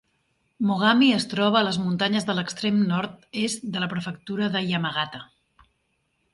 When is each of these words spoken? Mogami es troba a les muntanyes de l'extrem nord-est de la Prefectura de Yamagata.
Mogami 0.69 1.09
es 1.17 1.27
troba 1.33 1.59
a 1.59 1.67
les 1.67 1.77
muntanyes 1.83 2.25
de 2.31 2.37
l'extrem 2.39 2.81
nord-est 2.93 3.71
de 3.77 3.85
la 3.87 3.93
Prefectura 3.95 4.51
de 4.57 4.67
Yamagata. 4.73 5.25